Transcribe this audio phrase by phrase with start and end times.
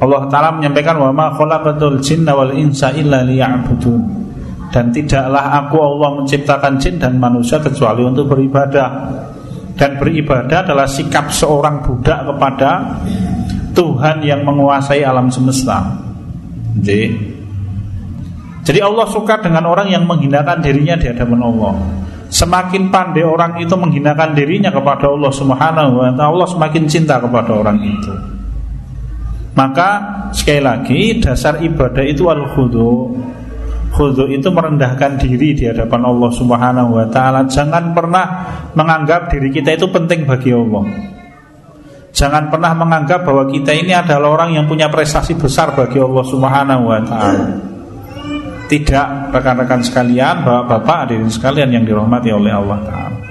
[0.00, 4.00] Allah Ta'ala menyampaikan wa ma khalaqatul jinna wal insa illa liya'budun.
[4.72, 8.88] Dan tidaklah aku Allah menciptakan jin dan manusia kecuali untuk beribadah.
[9.76, 13.00] Dan beribadah adalah sikap seorang budak kepada
[13.76, 15.84] Tuhan yang menguasai alam semesta.
[16.80, 17.30] Jadi
[18.60, 21.74] jadi Allah suka dengan orang yang menghinakan dirinya di hadapan Allah.
[22.30, 27.50] Semakin pandai orang itu menghinakan dirinya kepada Allah Subhanahu wa taala, Allah semakin cinta kepada
[27.50, 28.29] orang itu.
[29.50, 29.88] Maka
[30.30, 33.18] sekali lagi dasar ibadah itu al khudu.
[33.90, 37.42] Khudu itu merendahkan diri di hadapan Allah Subhanahu wa taala.
[37.50, 38.26] Jangan pernah
[38.78, 40.86] menganggap diri kita itu penting bagi Allah.
[42.14, 46.82] Jangan pernah menganggap bahwa kita ini adalah orang yang punya prestasi besar bagi Allah Subhanahu
[46.86, 47.46] wa taala.
[48.70, 53.29] Tidak rekan-rekan sekalian, bapak-bapak, hadirin sekalian yang dirahmati oleh Allah taala.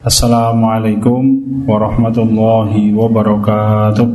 [0.00, 1.20] Assalamualaikum
[1.68, 4.08] warahmatullahi wabarakatuh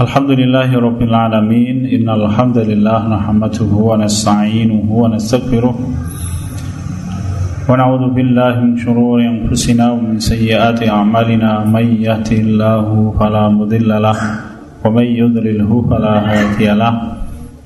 [0.00, 9.28] Alhamdulillahi rabbil alamin Innal hamdalillah Nahmaduhu wa nasta'inuhu wa nastaghfiruh Wa na'udhu billahi min syururi
[9.28, 14.16] anfusina Wa min sayyiati a'malina Man yahdihillahu fala mudilla lah
[14.80, 17.21] Wa man yudlilhu fala hadiyalah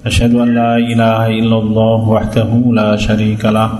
[0.06, 3.70] أشهد أن لا إله إلا الله وحده لا شريك له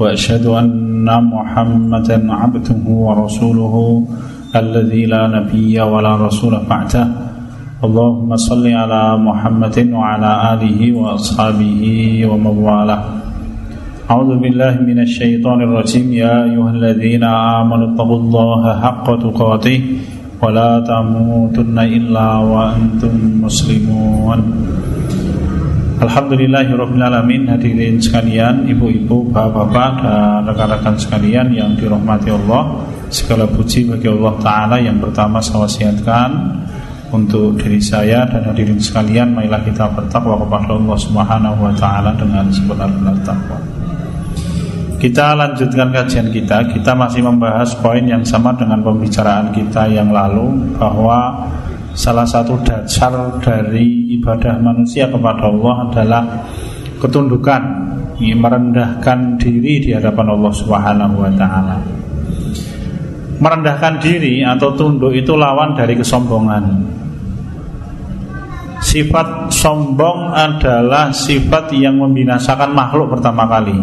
[0.00, 3.74] وأشهد أن محمدا عبده ورسوله
[4.56, 7.04] الذي لا نبي ولا رسول بعده.
[7.84, 11.82] اللهم صل على محمد وعلى آله وأصحابه
[12.30, 13.02] ومن والاه.
[14.10, 16.06] أعوذ بالله من الشيطان الرجيم.
[16.12, 17.24] يا أيها الذين
[17.60, 19.80] آمنوا اتقوا الله حق تقاته
[20.42, 23.12] ولا تموتن إلا وأنتم
[23.44, 24.40] مسلمون.
[25.96, 32.84] Alhamdulillahirrahmanirrahim Hadirin sekalian, ibu-ibu, bapak-bapak dan rekan-rekan sekalian yang dirahmati Allah.
[33.08, 36.30] Segala puji bagi Allah Ta'ala yang pertama saya wasiatkan
[37.16, 42.44] Untuk diri saya dan hadirin sekalian Marilah kita bertakwa kepada Allah Subhanahu Wa Ta'ala dengan
[42.52, 43.56] sebenar-benar takwa.
[45.00, 46.76] Kita lanjutkan kajian kita.
[46.76, 51.48] Kita masih membahas poin yang sama dengan pembicaraan kita yang lalu Bahwa
[51.96, 56.22] salah satu dasar dari ibadah manusia kepada Allah adalah
[57.00, 57.62] ketundukan,
[58.20, 61.78] merendahkan diri di hadapan Allah Subhanahu wa taala.
[63.36, 66.84] Merendahkan diri atau tunduk itu lawan dari kesombongan.
[68.80, 73.76] Sifat sombong adalah sifat yang membinasakan makhluk pertama kali.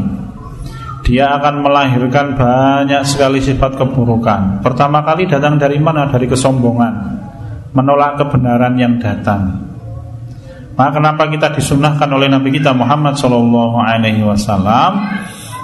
[1.04, 4.64] Dia akan melahirkan banyak sekali sifat keburukan.
[4.64, 6.08] Pertama kali datang dari mana?
[6.08, 7.23] Dari kesombongan
[7.74, 9.74] menolak kebenaran yang datang.
[10.74, 15.06] Maka kenapa kita disunahkan oleh Nabi kita Muhammad Shallallahu Alaihi Wasallam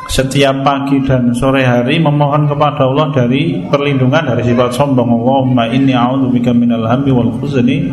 [0.10, 5.10] setiap pagi dan sore hari memohon kepada Allah dari perlindungan dari sifat sombong.
[5.10, 7.90] Allahumma inni a'udzubika minal hammi wal khuzni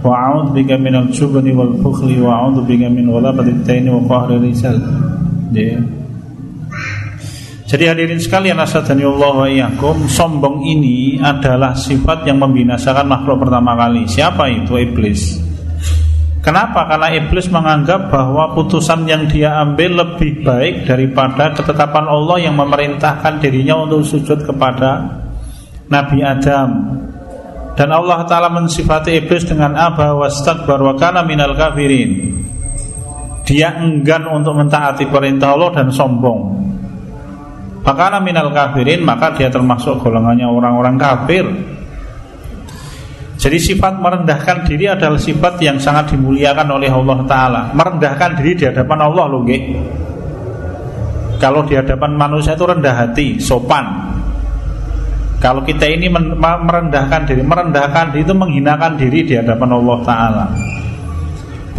[0.00, 4.76] wa a'udzubika minal jubni wal bukhli wa a'udzubika min ghalabatit wa qahri rijal.
[5.52, 6.07] Yeah.
[7.68, 14.08] Jadi hadirin sekalian Allah wa iyyakum, sombong ini adalah sifat yang membinasakan makhluk pertama kali.
[14.08, 15.36] Siapa itu iblis?
[16.40, 16.88] Kenapa?
[16.88, 23.36] Karena iblis menganggap bahwa putusan yang dia ambil lebih baik daripada ketetapan Allah yang memerintahkan
[23.36, 25.20] dirinya untuk sujud kepada
[25.92, 26.70] Nabi Adam.
[27.76, 32.32] Dan Allah Ta'ala mensifati iblis dengan aba wastakbar wa kana minal kafirin.
[33.44, 36.57] Dia enggan untuk mentaati perintah Allah dan sombong.
[37.82, 41.44] Fakana minal kafirin maka dia termasuk golongannya orang-orang kafir.
[43.38, 47.62] Jadi sifat merendahkan diri adalah sifat yang sangat dimuliakan oleh Allah Taala.
[47.70, 49.46] Merendahkan diri di hadapan Allah loh,
[51.38, 54.10] Kalau di hadapan manusia itu rendah hati, sopan.
[55.38, 60.46] Kalau kita ini merendahkan diri, merendahkan diri itu menghinakan diri di hadapan Allah Taala.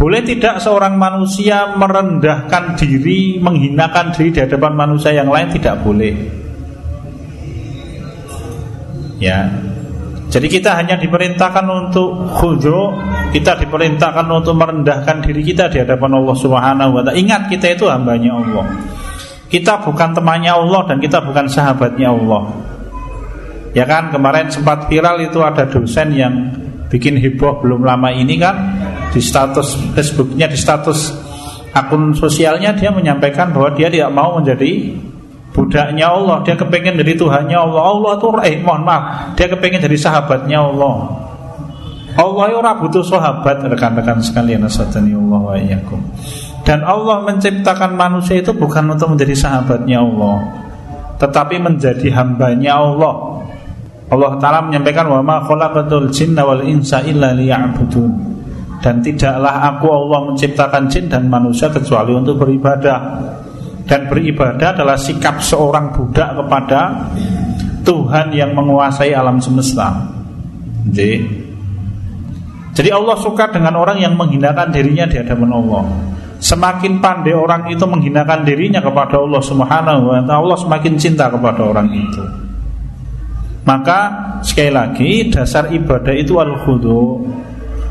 [0.00, 5.52] Boleh tidak seorang manusia merendahkan diri, menghinakan diri di hadapan manusia yang lain?
[5.52, 6.14] Tidak boleh.
[9.20, 9.44] Ya.
[10.32, 12.96] Jadi kita hanya diperintahkan untuk khudro,
[13.28, 17.20] kita diperintahkan untuk merendahkan diri kita di hadapan Allah Subhanahu wa taala.
[17.20, 18.72] Ingat kita itu hambanya Allah.
[19.52, 22.56] Kita bukan temannya Allah dan kita bukan sahabatnya Allah.
[23.76, 26.34] Ya kan kemarin sempat viral itu ada dosen yang
[26.88, 28.56] bikin heboh belum lama ini kan
[29.10, 31.14] di status Facebooknya di status
[31.74, 34.94] akun sosialnya dia menyampaikan bahwa dia tidak mau menjadi
[35.50, 36.42] budaknya Allah.
[36.46, 37.82] Dia kepengen dari Tuhannya Allah.
[37.82, 40.96] Allah itu eh mohon maaf dia kepengen dari sahabatnya Allah.
[42.18, 46.02] Allah orang butuh sahabat rekan-rekan sekalian asatani Allah wa iyyakum.
[46.66, 50.60] Dan Allah menciptakan manusia itu bukan untuk menjadi sahabatnya Allah
[51.20, 53.44] tetapi menjadi hambanya Allah.
[54.10, 58.39] Allah Ta'ala menyampaikan wa ma khalaqatul jinna wal insa illa liya'budun
[58.80, 62.98] dan tidaklah aku Allah menciptakan jin dan manusia kecuali untuk beribadah
[63.84, 67.10] dan beribadah adalah sikap seorang budak kepada
[67.84, 69.92] Tuhan yang menguasai alam semesta
[70.88, 71.20] jadi
[72.72, 75.84] jadi Allah suka dengan orang yang menghinakan dirinya di hadapan Allah
[76.40, 81.60] Semakin pandai orang itu menghinakan dirinya kepada Allah Subhanahu wa taala, Allah semakin cinta kepada
[81.68, 82.24] orang itu.
[83.68, 84.00] Maka
[84.40, 87.28] sekali lagi dasar ibadah itu al-khudu.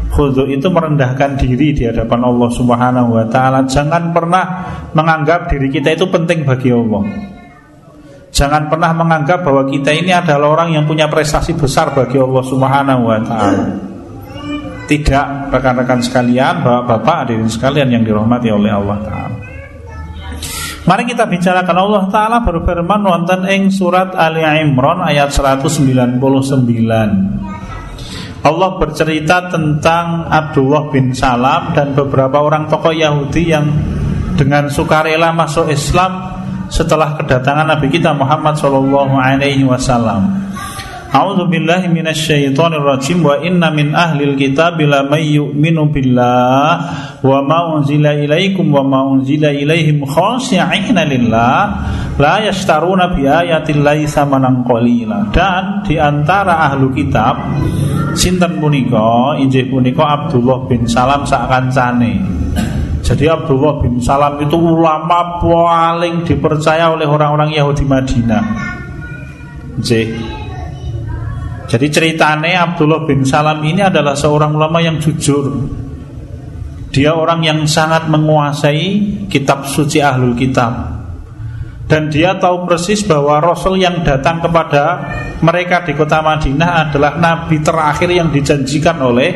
[0.09, 3.65] Khudu itu merendahkan diri di hadapan Allah Subhanahu wa taala.
[3.69, 4.45] Jangan pernah
[4.97, 7.03] menganggap diri kita itu penting bagi Allah.
[8.33, 13.01] Jangan pernah menganggap bahwa kita ini adalah orang yang punya prestasi besar bagi Allah Subhanahu
[13.05, 13.65] wa taala.
[14.89, 19.37] Tidak rekan-rekan sekalian, bapak-bapak hadirin sekalian yang dirahmati oleh Allah Ta'ala
[20.89, 26.17] Mari kita bicarakan Allah Ta'ala berfirman wonten ing surat Ali Imran ayat 199
[28.39, 33.67] Allah bercerita tentang Abdullah bin Salam dan beberapa orang tokoh Yahudi yang
[34.39, 36.39] dengan sukarela masuk Islam
[36.71, 40.48] setelah kedatangan Nabi kita Muhammad Shallallahu Alaihi Wasallam.
[41.09, 43.25] A'udzu billahi minasyaitonir rajim.
[43.25, 46.71] Wa inna min ahlil kitab la may yu'minu billah.
[47.25, 51.57] Wa ma unzila ilaikum wa ma unzila ilaihim khashi'ina lillah.
[52.13, 55.33] La yashtaruna bi ayatillahi samanan qalila.
[55.33, 57.41] Dan di antara ahlu kitab
[58.13, 59.33] sinten punika?
[59.41, 62.21] Injih punika Abdullah bin Salam sak kancane.
[63.01, 68.45] Jadi Abdullah bin Salam itu ulama paling dipercaya oleh orang-orang Yahudi Madinah.
[69.81, 70.38] Nggih.
[71.69, 75.69] Jadi ceritanya Abdullah bin Salam ini adalah seorang ulama yang jujur.
[76.89, 78.89] Dia orang yang sangat menguasai
[79.29, 80.97] kitab suci ahlul kitab.
[81.85, 85.13] Dan dia tahu persis bahwa Rasul yang datang kepada
[85.45, 89.29] mereka di kota Madinah adalah Nabi terakhir yang dijanjikan oleh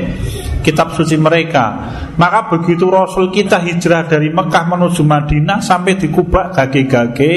[0.66, 1.94] kitab suci mereka.
[2.18, 7.32] Maka begitu Rasul kita hijrah dari Mekah menuju Madinah Sampai di Kubah gage-gage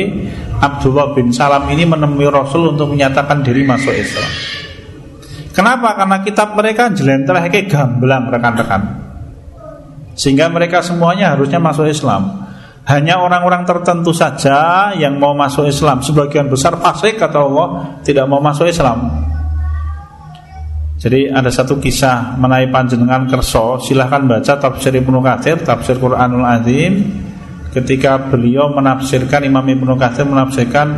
[0.60, 4.55] Abdullah bin Salam ini menemui Rasul untuk menyatakan diri masuk Islam
[5.56, 5.96] Kenapa?
[5.96, 8.82] Karena kitab mereka jelentreh kayak gamblang rekan-rekan.
[10.12, 12.44] Sehingga mereka semuanya harusnya masuk Islam.
[12.84, 16.04] Hanya orang-orang tertentu saja yang mau masuk Islam.
[16.04, 17.68] Sebagian besar fasik kata Allah
[18.04, 19.26] tidak mau masuk Islam.
[21.00, 27.04] Jadi ada satu kisah mengenai panjenengan kerso Silahkan baca tafsir Ibnu Katsir Tafsir Quranul Azim
[27.68, 30.96] Ketika beliau menafsirkan Imam Ibnu Katsir menafsirkan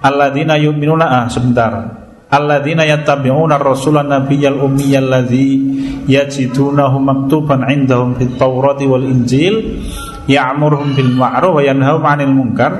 [0.00, 1.97] Alladzina yu'minuna ah sebentar
[2.28, 5.56] alladzina yattabi'una ar-rasula nabiyyal ummiyal ladzi
[6.04, 9.80] yajidunahu maktuban 'indahum fit tawrati wal injil
[10.28, 12.72] ya'muruhum bil ma'ruf wa yanhahum 'anil munkar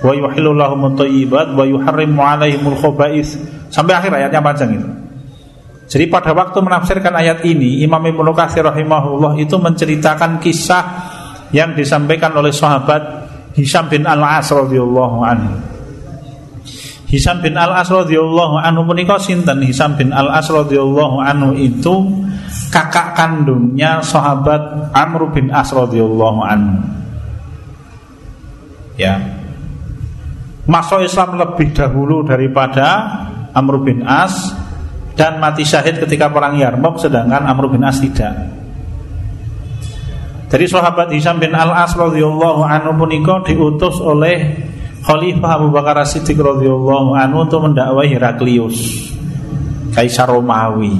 [0.00, 3.36] wa yuhillu lahum at-thayyibat wa yuharrimu 'alaihimul khaba'is
[3.68, 4.88] sampai akhir ayatnya panjang itu.
[5.88, 10.84] Jadi pada waktu menafsirkan ayat ini Imam Ibnu Katsir rahimahullah itu menceritakan kisah
[11.48, 13.24] yang disampaikan oleh sahabat
[13.56, 15.77] Hisham bin Al-As radhiyallahu anhu.
[17.08, 22.04] Hisam bin Al As radhiyallahu anhu menika sinten Hisam bin Al As radhiyallahu anhu itu
[22.68, 26.84] kakak kandungnya sahabat Amr bin As radhiyallahu anhu.
[29.00, 29.16] Ya.
[30.68, 33.08] Masuk Islam lebih dahulu daripada
[33.56, 34.52] Amr bin As
[35.16, 38.36] dan mati syahid ketika perang Yarmouk sedangkan Amr bin As tidak.
[40.52, 44.60] Jadi sahabat Hisam bin Al As radhiyallahu anhu menika diutus oleh
[45.08, 49.08] Khalifah Abu Bakar Siddiq radhiyallahu anhu untuk mendakwai Heraklius
[49.96, 50.92] Kaisar Romawi.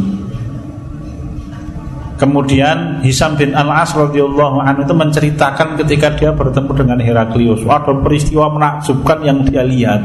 [2.16, 8.48] Kemudian Hisam bin Al-As radhiyallahu anhu itu menceritakan ketika dia bertemu dengan Heraklius, ada peristiwa
[8.48, 10.00] menakjubkan yang dia lihat.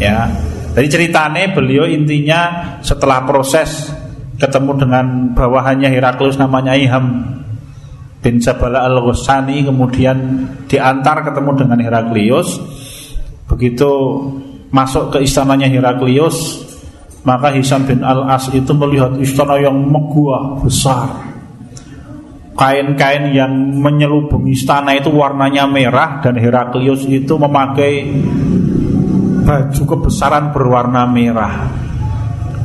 [0.00, 0.32] Ya.
[0.72, 3.92] Dari ceritanya beliau intinya setelah proses
[4.40, 7.36] ketemu dengan bawahannya Heraklius namanya Iham
[8.18, 10.16] bin Jabala al-Ghussani kemudian
[10.66, 12.77] diantar ketemu dengan Heraklius
[13.48, 13.90] begitu
[14.68, 16.68] masuk ke istananya Heraklius
[17.28, 21.28] maka Hisam bin al-As itu melihat istana yang megah besar.
[22.58, 28.08] Kain-kain yang menyelubungi istana itu warnanya merah dan Heraklius itu memakai
[29.46, 31.70] baju kebesaran berwarna merah.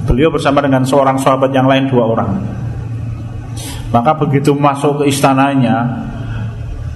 [0.09, 2.31] Beliau bersama dengan seorang sahabat yang lain dua orang.
[3.93, 6.09] Maka begitu masuk ke istananya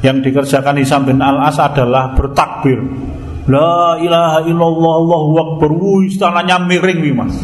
[0.01, 2.77] Yang dikerjakan Hisam bin Al-As adalah bertakbir
[3.47, 7.35] La ilaha illallah Allahu Akbar Wuh, Istananya miring nih mas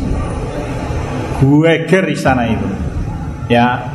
[1.39, 2.67] Gueger istana itu
[3.47, 3.87] Ya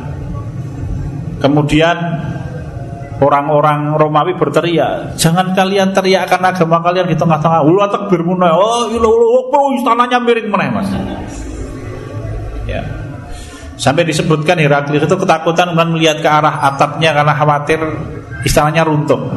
[1.39, 1.97] Kemudian
[3.19, 7.63] orang-orang Romawi berteriak, jangan kalian teriakkan agama kalian di tengah-tengah.
[7.63, 8.51] Ulu takbir munai.
[8.51, 10.91] Oh, ulu ulu istananya miring munai mas.
[12.67, 12.83] Ya.
[13.79, 17.79] Sampai disebutkan Heraklius itu ketakutan dan melihat ke arah atapnya karena khawatir
[18.43, 19.31] istananya runtuh.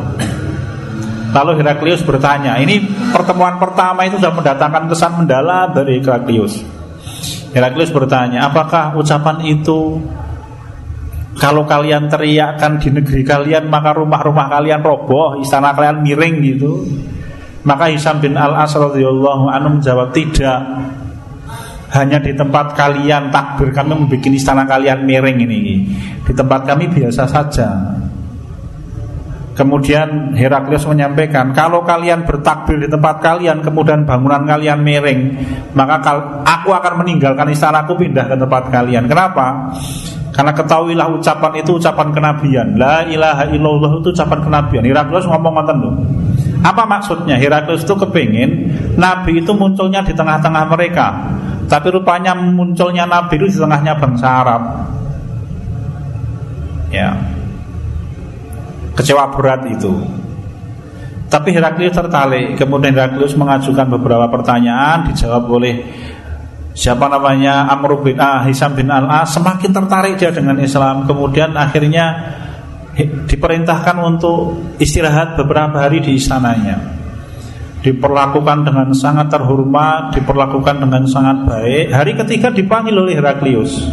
[1.32, 6.60] Lalu Heraklius bertanya, ini pertemuan pertama itu sudah mendatangkan kesan mendalam dari Heraklius.
[7.56, 9.96] Heraklius bertanya, apakah ucapan itu
[11.40, 16.84] kalau kalian teriakkan di negeri kalian maka rumah-rumah kalian roboh, istana kalian miring gitu?
[17.64, 20.60] Maka Hisam bin Al-As radhiyallahu anhu menjawab tidak
[21.92, 25.84] hanya di tempat kalian takbir kami membuat istana kalian miring ini
[26.24, 27.68] di tempat kami biasa saja
[29.52, 35.20] Kemudian Heraklius menyampaikan Kalau kalian bertakbir di tempat kalian Kemudian bangunan kalian miring
[35.76, 36.00] Maka
[36.44, 39.76] aku akan meninggalkan istanaku Pindah ke tempat kalian Kenapa?
[40.32, 45.78] Karena ketahuilah ucapan itu ucapan kenabian La ilaha illallah itu ucapan kenabian Heraklius ngomong ngomong
[45.84, 45.94] tuh
[46.64, 47.36] Apa maksudnya?
[47.36, 48.50] Heraklius itu kepingin
[48.96, 51.08] Nabi itu munculnya di tengah-tengah mereka
[51.72, 54.62] tapi rupanya munculnya Nabi itu di tengahnya bangsa Arab.
[56.92, 57.16] Ya.
[58.92, 59.92] Kecewa berat itu.
[61.32, 62.60] Tapi Heraklius tertarik.
[62.60, 65.74] Kemudian Heraklius mengajukan beberapa pertanyaan, dijawab oleh
[66.76, 69.32] siapa namanya Amr bin ah, Hisam bin Al As.
[69.32, 71.08] Semakin tertarik dia dengan Islam.
[71.08, 72.36] Kemudian akhirnya
[73.28, 77.00] diperintahkan untuk istirahat beberapa hari di istananya
[77.82, 81.90] diperlakukan dengan sangat terhormat, diperlakukan dengan sangat baik.
[81.90, 83.90] Hari ketiga dipanggil oleh Heraklius,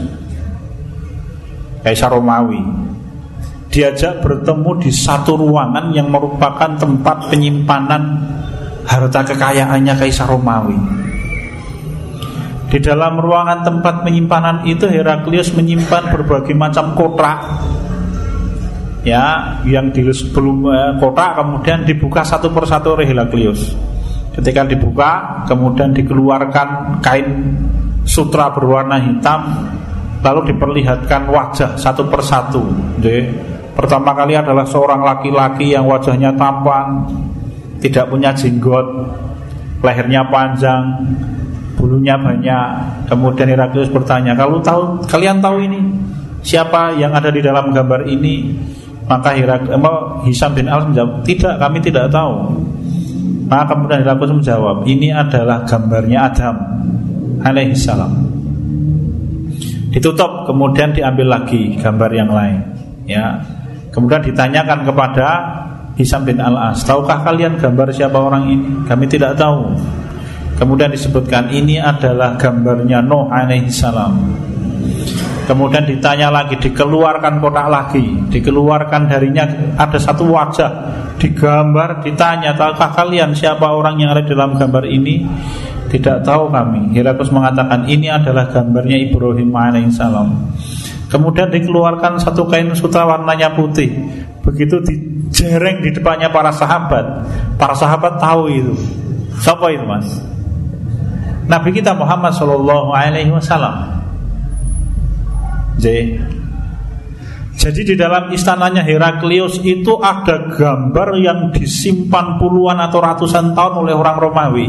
[1.82, 2.89] Kaisar Romawi.
[3.70, 8.18] Diajak bertemu di satu ruangan yang merupakan tempat penyimpanan
[8.90, 10.78] harta kekayaannya Kaisar Romawi.
[12.70, 17.42] Di dalam ruangan tempat penyimpanan itu Heraklius menyimpan berbagai macam kotak
[19.02, 23.74] ya yang di sebelum eh, kotak kemudian dibuka satu persatu oleh Heraklius.
[24.30, 27.28] Ketika dibuka, kemudian dikeluarkan kain
[28.06, 29.68] sutra berwarna hitam,
[30.24, 32.64] lalu diperlihatkan wajah satu persatu.
[33.04, 33.28] Jadi,
[33.76, 37.06] pertama kali adalah seorang laki-laki yang wajahnya tampan,
[37.80, 38.88] tidak punya jenggot,
[39.84, 40.84] lehernya panjang,
[41.80, 42.68] bulunya banyak.
[43.08, 45.80] Kemudian Heraklius bertanya, "Kalau tahu kalian tahu ini
[46.44, 48.54] siapa yang ada di dalam gambar ini?"
[49.10, 49.82] Maka Hirak, eh,
[50.30, 52.46] Hisam bin Al menjawab, tidak, kami tidak tahu.
[53.50, 56.56] Maka kemudian Hiraklius menjawab, ini adalah gambarnya Adam
[57.42, 58.14] alaihissalam.
[59.90, 62.62] Ditutup, kemudian diambil lagi gambar yang lain.
[63.10, 63.42] Ya,
[64.00, 65.28] kemudian ditanyakan kepada
[66.00, 68.88] Hisam bin Al As, tahukah kalian gambar siapa orang ini?
[68.88, 69.76] Kami tidak tahu.
[70.56, 74.16] Kemudian disebutkan ini adalah gambarnya Nuh alaihissalam.
[75.44, 79.44] Kemudian ditanya lagi, dikeluarkan kotak lagi, dikeluarkan darinya
[79.76, 80.72] ada satu wajah,
[81.20, 85.28] digambar, ditanya, tahukah kalian siapa orang yang ada dalam gambar ini?
[85.90, 86.96] Tidak tahu kami.
[86.96, 90.28] Heraklius mengatakan ini adalah gambarnya Ibrahim alaihissalam.
[91.10, 93.90] Kemudian dikeluarkan satu kain sutra warnanya putih.
[94.46, 97.26] Begitu dijereng di depannya para sahabat.
[97.58, 98.74] Para sahabat tahu itu.
[99.42, 100.06] Siapa itu mas?
[101.50, 104.06] Nabi kita Muhammad Shallallahu Alaihi Wasallam.
[107.60, 113.96] Jadi di dalam istananya Heraklius itu ada gambar yang disimpan puluhan atau ratusan tahun oleh
[113.98, 114.68] orang Romawi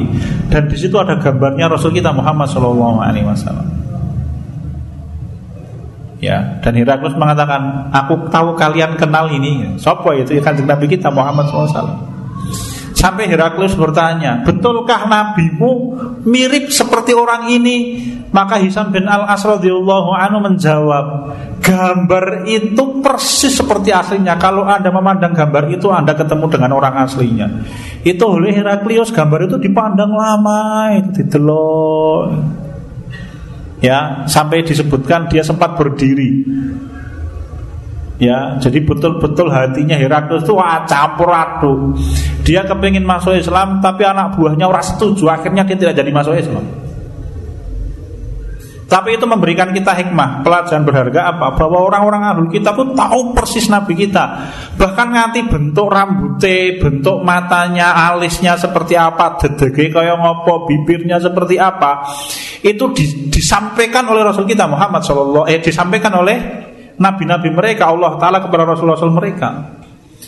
[0.50, 3.79] dan di situ ada gambarnya Rasul kita Muhammad Shallallahu Alaihi Wasallam.
[6.20, 9.80] Ya, dan Heraklius mengatakan, aku tahu kalian kenal ini.
[9.80, 12.12] Sopo itu ya kanjeng Nabi kita Muhammad SAW.
[12.92, 15.96] Sampai Heraklius bertanya, betulkah nabimu
[16.28, 18.04] mirip seperti orang ini?
[18.28, 21.06] Maka Hisam bin Al As radhiyallahu anhu menjawab,
[21.64, 24.36] gambar itu persis seperti aslinya.
[24.36, 27.48] Kalau anda memandang gambar itu, anda ketemu dengan orang aslinya.
[28.04, 32.24] Itu oleh Heraklius gambar itu dipandang lama, itu didelok.
[33.80, 36.44] Ya, sampai disebutkan dia sempat berdiri
[38.20, 41.96] Ya, jadi betul-betul hatinya Heraklius itu wah, campur aduk.
[42.44, 45.32] Dia kepingin masuk Islam, tapi anak buahnya orang setuju.
[45.32, 46.60] Akhirnya dia tidak jadi masuk Islam.
[48.90, 51.54] Tapi itu memberikan kita hikmah Pelajaran berharga apa?
[51.54, 54.50] Bahwa orang-orang ahlul kita pun tahu persis Nabi kita.
[54.74, 62.02] Bahkan nganti bentuk rambutnya Bentuk matanya, alisnya seperti apa Dedege kaya ngopo, bibirnya seperti apa
[62.66, 62.90] Itu
[63.30, 66.36] disampaikan oleh Rasul kita Muhammad SAW Eh disampaikan oleh
[67.00, 69.80] nabi-nabi mereka Allah Ta'ala kepada Rasul-Rasul mereka.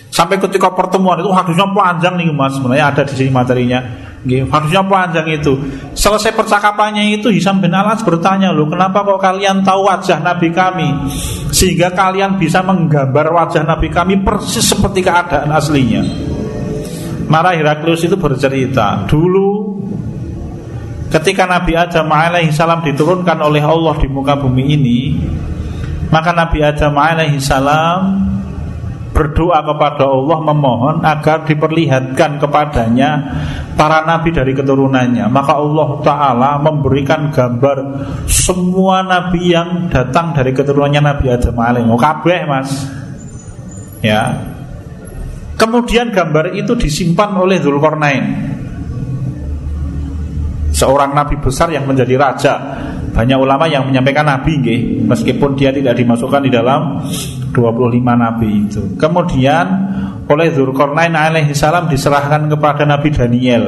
[0.09, 2.57] Sampai ketika pertemuan itu hadisnya panjang nih mas?
[2.57, 5.53] Sebenarnya ada di sini materinya harusnya panjang itu.
[5.99, 10.89] Selesai percakapannya itu Hisam bin Alas bertanya loh, kenapa kok kalian tahu wajah Nabi kami
[11.51, 16.03] sehingga kalian bisa menggambar wajah Nabi kami persis seperti keadaan aslinya.
[17.27, 19.81] Marah Heraklius itu bercerita dulu
[21.11, 25.01] ketika Nabi Adam alaihissalam diturunkan oleh Allah di muka bumi ini,
[26.09, 28.01] maka Nabi Adam alaihissalam
[29.13, 33.11] berdoa kepada Allah memohon agar diperlihatkan kepadanya
[33.77, 35.29] para nabi dari keturunannya.
[35.29, 37.77] Maka Allah taala memberikan gambar
[38.25, 42.71] semua nabi yang datang dari keturunannya Nabi Adam alaihi kabeh Mas.
[44.01, 44.51] Ya.
[45.61, 48.53] Kemudian gambar itu disimpan oleh Zulkarnain
[50.73, 52.55] seorang nabi besar yang menjadi raja
[53.13, 57.05] banyak ulama yang menyampaikan nabi nggih meskipun dia tidak dimasukkan di dalam
[57.53, 58.97] 25 nabi itu.
[58.97, 59.67] Kemudian
[60.27, 63.65] oleh Dzulkarnain alaihi salam diserahkan kepada Nabi Daniel.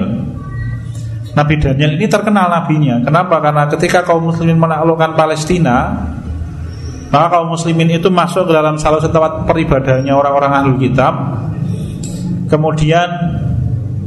[1.34, 3.02] Nabi Daniel ini terkenal nabinya.
[3.04, 3.42] Kenapa?
[3.42, 5.92] Karena ketika kaum muslimin menaklukkan Palestina,
[7.10, 11.14] maka kaum muslimin itu masuk ke dalam salah satu tempat peribadahannya orang-orang ahlul kitab.
[12.48, 13.08] Kemudian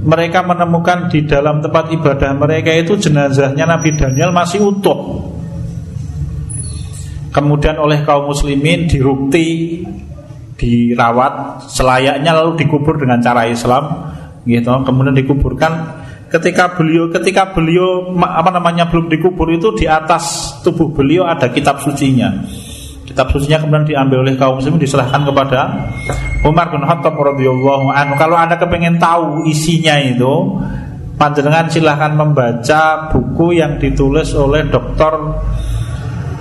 [0.04, 5.30] mereka menemukan di dalam tempat ibadah mereka itu jenazahnya Nabi Daniel masih utuh.
[7.32, 9.82] Kemudian oleh kaum muslimin dirukti
[10.58, 14.14] dirawat selayaknya lalu dikubur dengan cara Islam
[14.44, 14.74] gitu.
[14.84, 16.06] Kemudian dikuburkan.
[16.28, 21.80] Ketika beliau ketika beliau apa namanya belum dikubur itu di atas tubuh beliau ada kitab
[21.80, 22.44] sucinya
[23.18, 25.90] kitab kemudian diambil oleh kaum muslimin diserahkan kepada
[26.46, 28.14] Umar bin Khattab radhiyallahu anhu.
[28.14, 30.62] Kalau anda kepengen tahu isinya itu
[31.18, 35.14] panjenengan silahkan membaca buku yang ditulis oleh Dr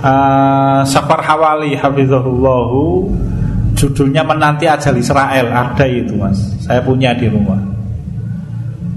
[0.05, 3.09] uh, Safar Hawali Hafizahullahu.
[3.73, 6.37] Judulnya Menanti Ajal Israel Ada itu mas.
[6.61, 7.57] Saya punya di rumah.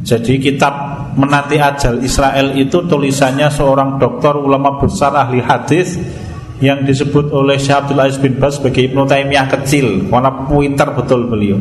[0.04, 5.96] Jadi kitab Menanti Ajal Israel itu Tulisannya seorang dokter ulama besar Ahli hadis
[6.60, 11.24] yang disebut oleh Syekh Abdul Aziz bin Bas sebagai Ibnu Taimiyah kecil, warna pintar betul
[11.24, 11.56] beliau.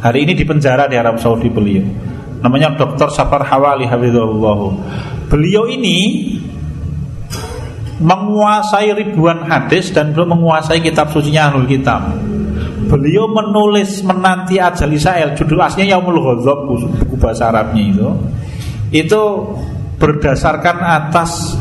[0.00, 1.84] Hari ini di penjara di Arab Saudi beliau.
[2.40, 3.12] Namanya Dr.
[3.12, 4.60] Safar Hawali Hafizahullah.
[5.28, 6.32] Beliau ini
[7.98, 12.14] menguasai ribuan hadis dan belum menguasai kitab sucinya Ahlul Kitab.
[12.88, 16.58] Beliau menulis menanti ajal Israel, judul aslinya Yaumul Ghadab,
[17.04, 18.08] buku bahasa Arabnya itu.
[18.94, 19.22] Itu
[19.98, 21.57] berdasarkan atas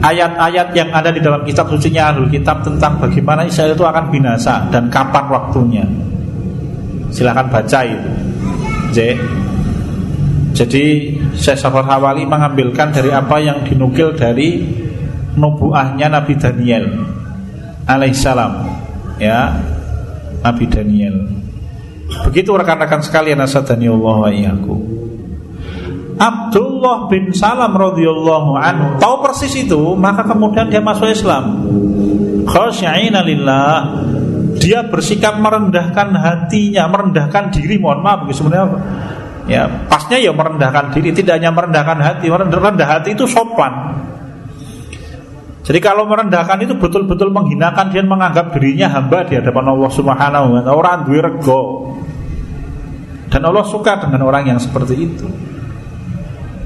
[0.00, 4.68] ayat-ayat yang ada di dalam kitab sucinya Ahlul Kitab tentang bagaimana Israel itu akan binasa
[4.68, 5.84] dan kapan waktunya.
[7.12, 8.10] Silahkan baca itu.
[8.92, 8.98] J.
[10.56, 10.84] Jadi
[11.36, 14.64] Syekh Safar Hawali mengambilkan dari apa yang dinukil dari
[15.36, 16.84] nubuahnya Nabi Daniel
[17.86, 18.52] alaihissalam
[19.20, 19.52] ya
[20.40, 21.28] Nabi Daniel
[22.24, 24.95] begitu rekan-rekan sekalian asadani Allah wa iyyakum
[26.16, 28.96] Abdullah bin Salam radhiyallahu anhu.
[28.96, 31.60] Tahu persis itu maka kemudian dia masuk Islam.
[32.48, 33.76] Khasya'ina lillah.
[34.56, 37.76] Dia bersikap merendahkan hatinya merendahkan diri.
[37.76, 38.66] Mohon maaf sebenarnya
[39.44, 41.12] ya pasnya ya merendahkan diri.
[41.12, 44.00] Tidak hanya merendahkan hati merendah hati itu sopan.
[45.66, 50.60] Jadi kalau merendahkan itu betul-betul menghinakan dia menganggap dirinya hamba di hadapan Allah Subhanahu wa
[50.62, 51.62] taala, orang duwe rego.
[53.26, 55.26] Dan Allah suka dengan orang yang seperti itu.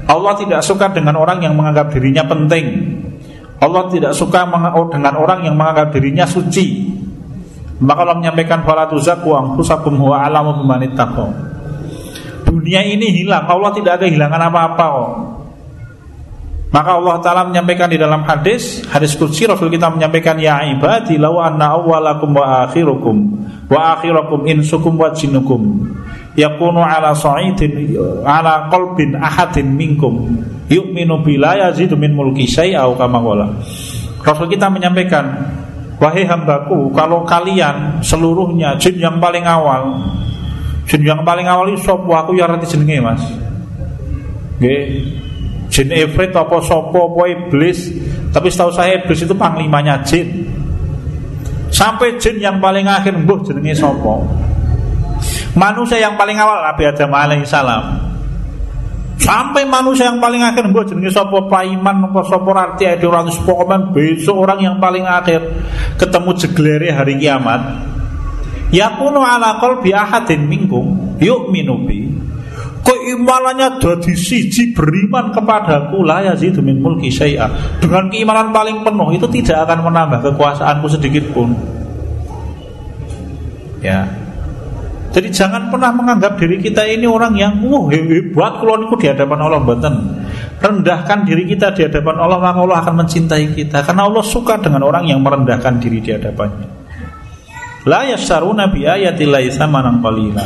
[0.09, 2.65] Allah tidak suka dengan orang yang menganggap dirinya penting.
[3.61, 4.49] Allah tidak suka
[4.89, 6.89] dengan orang yang menganggap dirinya suci.
[7.81, 8.61] Maka Allah menyampaikan
[9.97, 10.61] huwa alamu
[12.41, 15.11] Dunia ini hilang, Allah tidak ada hilangan apa-apa kok.
[16.71, 21.43] Maka Allah Ta'ala menyampaikan di dalam hadis Hadis kursi Rasul kita menyampaikan Ya ibadi law
[21.43, 23.15] anna awwalakum wa akhirukum
[23.67, 25.91] Wa akhirakum insukum wa jinukum
[26.31, 27.91] Yakunu ala sa'idin
[28.23, 30.31] Ala qalbin ahadin minkum.
[30.71, 33.19] Yu'minu bila yazidu min mulki syai'au kama
[34.21, 35.27] Rasul kita menyampaikan
[35.99, 39.99] Wahai hambaku Kalau kalian seluruhnya Jin yang paling awal
[40.87, 42.15] Jin yang paling awal itu Sopo?
[42.15, 43.21] Aku ya rati jenenge mas.
[44.61, 44.77] Oke
[45.71, 47.15] jin ifrit apa sopo?
[47.15, 47.95] Apa iblis?
[48.29, 50.45] Tapi setahu saya iblis itu panglimanya jin.
[51.71, 54.27] Sampai jin yang paling akhir mbuh jenenge sopo
[55.57, 58.11] manusia yang paling awal Nabi Adam alaihissalam
[59.21, 63.93] sampai manusia yang paling akhir mbuh jenenge sopo paiman apa sopo arti ada orang spokoman
[63.93, 65.45] besok orang yang paling akhir.
[66.01, 67.61] Ketemu jeglere hari kiamat.
[68.73, 72.09] Yakunu ala qalbi ahadin minkum yu'minu bi.
[72.81, 77.77] Keimanannya jadi siji beriman kepadaku la yazidu min mulki syai'a.
[77.77, 81.53] Dengan keimanan paling penuh itu tidak akan menambah kekuasaanku sedikit pun.
[83.85, 84.20] Ya
[85.11, 89.59] Jadi jangan pernah menganggap diri kita ini orang yang uh hebat niku di hadapan Allah
[89.59, 89.93] mboten.
[90.63, 94.87] Rendahkan diri kita di hadapan Allah maka Allah akan mencintai kita karena Allah suka dengan
[94.87, 96.67] orang yang merendahkan diri di hadapannya.
[97.91, 100.45] La yasharuna bi ayatillahi samanan qalila.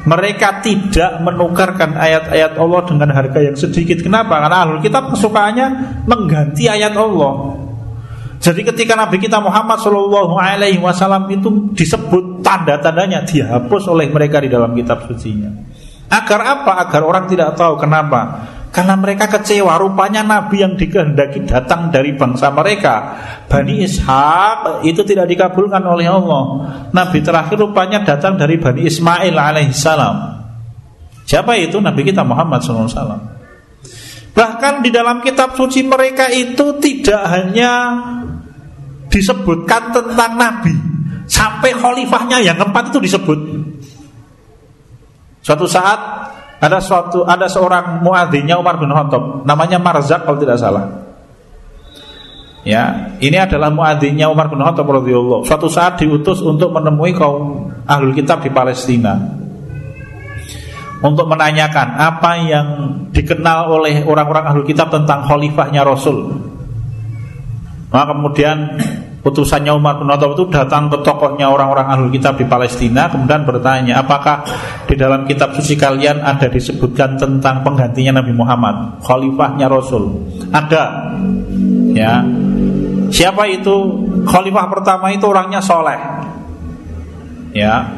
[0.00, 4.00] Mereka tidak menukarkan ayat-ayat Allah dengan harga yang sedikit.
[4.00, 4.40] Kenapa?
[4.42, 5.66] Karena ahlul kitab kesukaannya
[6.08, 7.60] mengganti ayat Allah.
[8.40, 14.50] Jadi ketika Nabi kita Muhammad Shallallahu Alaihi Wasallam itu disebut tanda-tandanya dihapus oleh mereka di
[14.50, 15.54] dalam kitab sucinya.
[16.10, 16.82] Agar apa?
[16.82, 18.50] Agar orang tidak tahu kenapa.
[18.70, 23.18] Karena mereka kecewa Rupanya Nabi yang dikehendaki datang dari bangsa mereka
[23.50, 30.16] Bani Ishak itu tidak dikabulkan oleh Allah Nabi terakhir rupanya datang dari Bani Ismail alaihissalam
[31.26, 31.82] Siapa itu?
[31.82, 32.94] Nabi kita Muhammad SAW
[34.38, 37.74] Bahkan di dalam kitab suci mereka itu tidak hanya
[39.10, 40.89] disebutkan tentang Nabi
[41.40, 43.40] Sampai khalifahnya yang keempat itu disebut
[45.40, 46.00] Suatu saat
[46.60, 51.08] ada suatu ada seorang muadzinnya Umar bin Khattab namanya Marzak kalau tidak salah.
[52.60, 55.48] Ya, ini adalah muadzinnya Umar bin Khattab radhiyallahu.
[55.48, 59.16] Suatu saat diutus untuk menemui kaum ahlul kitab di Palestina.
[61.00, 62.68] Untuk menanyakan apa yang
[63.08, 66.36] dikenal oleh orang-orang ahlul kitab tentang khalifahnya Rasul.
[67.88, 68.76] Maka kemudian
[69.20, 74.00] Putusannya Umar bin Khattab itu datang ke tokohnya orang-orang ahlul kitab di Palestina kemudian bertanya
[74.00, 74.48] apakah
[74.88, 80.24] di dalam kitab suci kalian ada disebutkan tentang penggantinya Nabi Muhammad khalifahnya Rasul?
[80.48, 81.12] Ada.
[81.92, 82.24] Ya.
[83.12, 83.76] Siapa itu?
[84.24, 86.00] Khalifah pertama itu orangnya soleh.
[87.52, 87.92] Ya.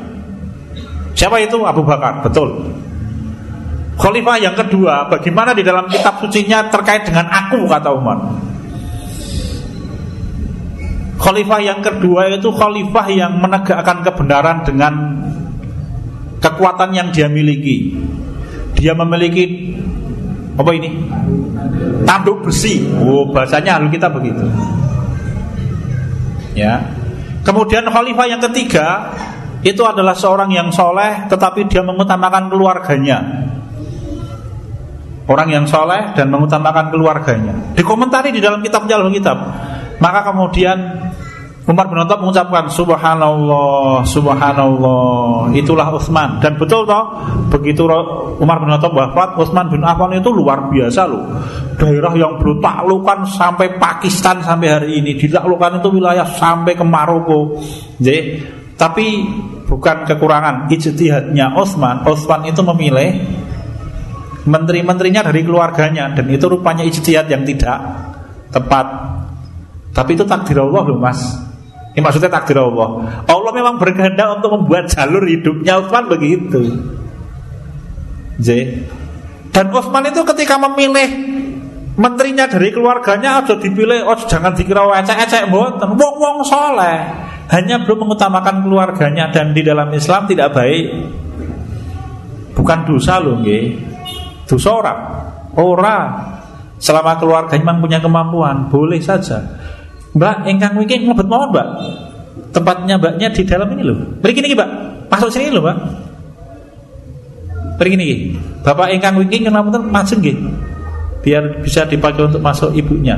[1.15, 1.63] Siapa itu?
[1.63, 2.67] Abu Bakar betul.
[3.95, 8.19] Khalifah yang kedua bagaimana di dalam kitab sucinya terkait dengan aku kata Umar
[11.23, 15.23] Khalifah yang kedua itu khalifah yang menegakkan kebenaran dengan
[16.43, 17.95] kekuatan yang dia miliki.
[18.75, 19.79] Dia memiliki
[20.59, 20.91] apa ini?
[22.03, 22.83] Tanduk besi.
[22.99, 24.43] Oh, bahasanya harus kita begitu.
[26.59, 26.91] Ya.
[27.47, 29.15] Kemudian khalifah yang ketiga
[29.63, 33.47] itu adalah seorang yang soleh tetapi dia mengutamakan keluarganya.
[35.31, 37.55] Orang yang soleh dan mengutamakan keluarganya.
[37.79, 39.39] Dikomentari di dalam kitab jalur kitab.
[40.03, 40.99] Maka kemudian
[41.62, 45.55] Umar bin Khattab mengucapkan Subhanallah, Subhanallah.
[45.55, 46.42] Itulah Utsman.
[46.42, 47.22] Dan betul toh
[47.55, 47.87] Begitu
[48.42, 51.22] Umar bin Khattab wafat Utsman bin Affan itu luar biasa loh.
[51.79, 55.14] Daerah yang belum taklukan sampai Pakistan sampai hari ini.
[55.14, 57.55] Ditaklukan itu wilayah sampai ke Maroko.
[58.03, 58.42] Jadi,
[58.75, 59.07] Tapi
[59.70, 62.03] bukan kekurangan ijtihadnya Utsman.
[62.03, 63.22] Utsman itu memilih
[64.42, 66.11] Menteri-menterinya dari keluarganya.
[66.11, 67.79] Dan itu rupanya ijtihad yang tidak
[68.51, 68.87] tepat.
[69.94, 71.52] Tapi itu takdir Allah loh mas
[71.93, 73.21] ini maksudnya takdir Allah.
[73.29, 76.61] Allah memang berkehendak untuk membuat jalur hidupnya Utsman begitu.
[78.41, 78.49] J.
[79.53, 81.09] Dan Utsman itu ketika memilih
[81.93, 85.93] menterinya dari keluarganya aja dipilih oh jangan dikira ecek-ecek mboten.
[85.93, 87.29] Wong-wong soleh.
[87.53, 90.87] Hanya belum mengutamakan keluarganya dan di dalam Islam tidak baik.
[92.57, 93.65] Bukan dosa loh nggih.
[94.49, 95.01] Dosa orang
[95.61, 96.09] orang
[96.81, 99.62] selama keluarganya memang punya kemampuan boleh saja
[100.12, 101.68] Mbak, engkang mungkin ngebet mawon, Mbak.
[102.53, 103.96] Tempatnya mbaknya di dalam ini loh.
[104.20, 104.70] Beri gini, Mbak.
[105.09, 105.77] Masuk sini loh, Mbak.
[107.81, 108.07] Beri gini,
[108.61, 110.37] Bapak engkang wingi kenapa maju nggih?
[111.25, 113.16] Biar bisa dipakai untuk masuk ibunya.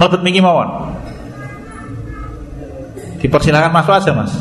[0.00, 0.68] Ngebet minggi mawon.
[3.20, 4.32] Dipersilakan masuk aja, Mas.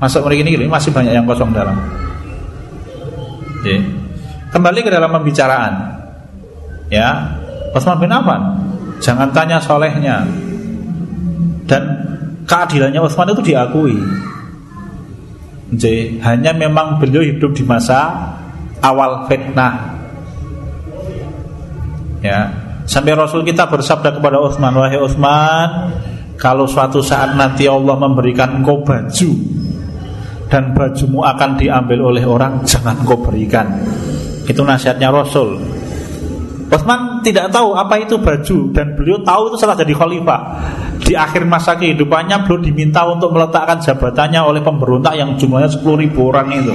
[0.00, 1.76] Masuk mari gini, masih banyak yang kosong dalam.
[4.52, 6.02] Kembali ke dalam pembicaraan.
[6.92, 7.40] Ya,
[7.72, 8.71] Osman bin Affan
[9.02, 10.22] Jangan tanya solehnya.
[11.66, 11.82] Dan
[12.46, 13.98] keadilannya Utsman itu diakui.
[15.74, 18.30] Jadi, Hanya memang beliau hidup di masa
[18.78, 19.98] awal fitnah.
[22.22, 22.54] Ya
[22.86, 25.90] Sampai Rasul kita bersabda kepada Utsman Wahai Utsman
[26.38, 29.30] Kalau suatu saat nanti Allah memberikan engkau baju
[30.46, 33.66] Dan bajumu akan diambil oleh orang Jangan kau berikan.
[34.46, 35.81] Itu nasihatnya Rasul
[36.72, 40.40] Utsman tidak tahu apa itu baju dan beliau tahu itu setelah jadi khalifah.
[41.04, 46.32] Di akhir masa kehidupannya beliau diminta untuk meletakkan jabatannya oleh pemberontak yang jumlahnya 10 ribu
[46.32, 46.72] orang itu.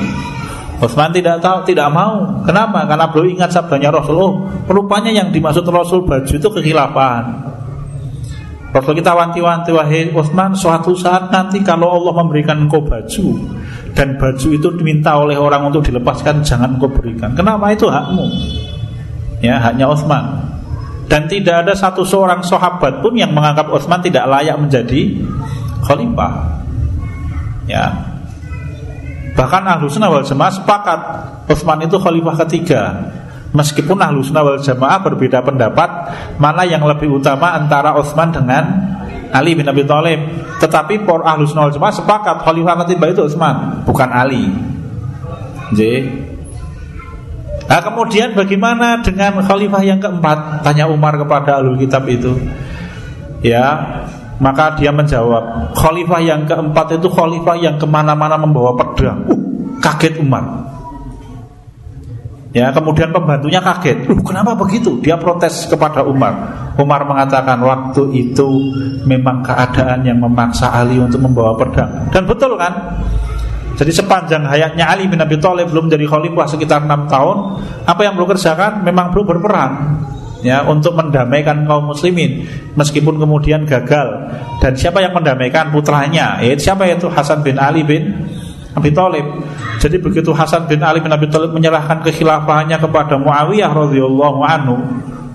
[0.78, 2.46] Utsman tidak tahu, tidak mau.
[2.46, 2.86] Kenapa?
[2.86, 4.14] Karena beliau ingat sabdanya Rasul.
[4.14, 7.26] Oh, rupanya yang dimaksud Rasul baju itu kekhilafahan.
[8.70, 13.26] Rasul kita wanti-wanti wahai Utsman suatu saat nanti kalau Allah memberikan engkau baju
[13.98, 17.34] dan baju itu diminta oleh orang untuk dilepaskan jangan engkau berikan.
[17.34, 18.57] Kenapa itu hakmu?
[19.42, 20.56] Ya hanya Utsman.
[21.08, 25.24] Dan tidak ada satu seorang sahabat pun yang menganggap Utsman tidak layak menjadi
[25.88, 26.64] khalifah.
[27.64, 27.96] Ya.
[29.38, 31.00] Bahkan ahlu sunnah wal jamaah sepakat
[31.48, 32.82] Utsman itu khalifah ketiga.
[33.56, 35.90] Meskipun ahlu sunnah wal jamaah berbeda pendapat
[36.36, 38.64] Mana yang lebih utama antara Utsman dengan
[39.32, 40.20] Ali bin Abi Thalib.
[40.60, 44.52] Tetapi por ahlu sunnah wal jamaah sepakat Khalifah ketiga itu Utsman Bukan Ali.
[45.72, 46.27] Jadi
[47.68, 52.32] Nah kemudian bagaimana dengan khalifah yang keempat Tanya Umar kepada alul kitab itu
[53.44, 53.76] Ya
[54.40, 59.40] Maka dia menjawab Khalifah yang keempat itu khalifah yang ke mana-mana membawa pedang uh,
[59.84, 60.68] Kaget Umar
[62.56, 64.10] Ya, kemudian pembantunya kaget.
[64.10, 64.98] Loh, kenapa begitu?
[65.04, 66.34] Dia protes kepada Umar.
[66.80, 68.74] Umar mengatakan waktu itu
[69.06, 72.10] memang keadaan yang memaksa Ali untuk membawa pedang.
[72.10, 72.74] Dan betul kan?
[73.78, 78.18] Jadi sepanjang hayatnya Ali bin Abi Thalib belum jadi khalifah sekitar enam tahun, apa yang
[78.18, 79.74] belum kerjakan memang belum berperang
[80.42, 84.34] ya untuk mendamaikan kaum muslimin meskipun kemudian gagal.
[84.58, 86.42] Dan siapa yang mendamaikan putranya?
[86.42, 88.18] Eh, siapa itu Hasan bin Ali bin
[88.74, 89.26] Abi Thalib.
[89.78, 94.76] Jadi begitu Hasan bin Ali bin Abi Thalib menyerahkan kekhilafahannya kepada Muawiyah radhiyallahu anhu,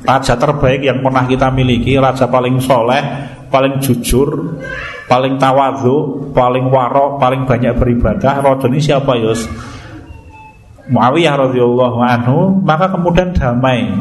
[0.02, 3.02] raja terbaik yang pernah kita miliki, raja paling soleh,
[3.50, 4.58] paling jujur,
[5.12, 8.40] paling tawadhu, paling warok, paling banyak beribadah.
[8.40, 9.44] Raja ini siapa Yus?
[10.88, 13.92] Muawiyah radhiyallahu anhu, maka kemudian damai.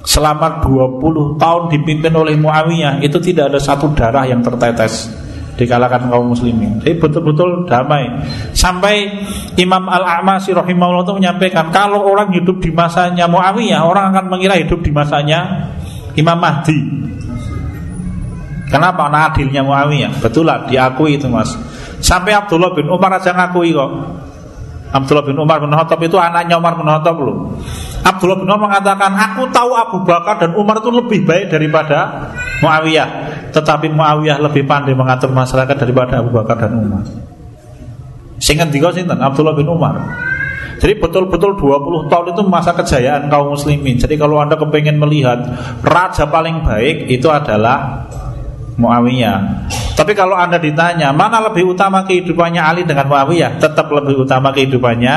[0.00, 5.12] Selama 20 tahun dipimpin oleh Muawiyah itu tidak ada satu darah yang tertetes
[5.60, 6.80] di kalangan kaum muslimin.
[6.80, 8.08] Jadi betul-betul damai.
[8.56, 9.12] Sampai
[9.60, 14.80] Imam Al-A'masi rahimahullah itu menyampaikan kalau orang hidup di masanya Muawiyah, orang akan mengira hidup
[14.80, 15.68] di masanya
[16.16, 16.80] Imam Mahdi.
[18.70, 19.10] Kenapa?
[19.10, 20.22] Nah adilnya Muawiyah.
[20.22, 21.52] Betul lah, diakui itu mas.
[22.00, 23.90] Sampai Abdullah bin Umar aja ngakui kok.
[24.90, 27.54] Abdullah bin Umar bin Khattab itu anaknya Umar bin Khattab loh.
[28.02, 32.30] Abdullah bin Umar mengatakan Aku tahu Abu Bakar dan Umar itu lebih baik daripada
[32.62, 33.08] Muawiyah.
[33.54, 37.06] Tetapi Muawiyah lebih pandai mengatur masyarakat daripada Abu Bakar dan Umar.
[38.42, 39.20] Sehingga tiga sinten?
[39.20, 39.94] Abdullah bin Umar.
[40.80, 44.00] Jadi betul-betul 20 tahun itu masa kejayaan kaum muslimin.
[44.00, 45.44] Jadi kalau anda kepengen melihat
[45.84, 48.08] Raja paling baik itu adalah
[48.80, 49.68] Muawiyah.
[49.94, 53.60] Tapi kalau Anda ditanya, mana lebih utama kehidupannya Ali dengan Muawiyah?
[53.60, 55.16] Tetap lebih utama kehidupannya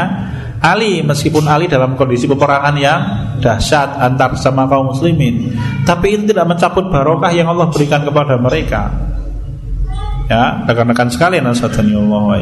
[0.64, 3.00] Ali meskipun Ali dalam kondisi peperangan yang
[3.44, 5.52] dahsyat antar sama kaum muslimin.
[5.84, 8.92] Tapi itu tidak mencabut barokah yang Allah berikan kepada mereka.
[10.32, 12.40] Ya, rekan-rekan sekalian, Allah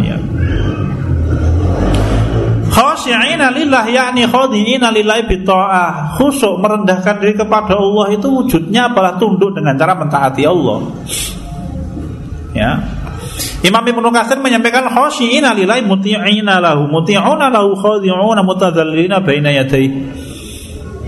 [2.72, 6.16] Khasyi'ina lillah yakni khadi'ina lillahi bitta'ah.
[6.16, 10.80] Khusuk merendahkan diri kepada Allah itu wujudnya adalah tunduk dengan cara mentaati Allah.
[12.56, 12.80] Ya.
[13.62, 20.32] Imam Ibnu Katsir menyampaikan khasyi'ina lillahi muti'ina lahu muti'una lahu khadi'una mutadzallilina baina yadayhi.